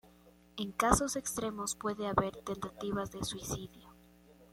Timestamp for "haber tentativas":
2.07-3.11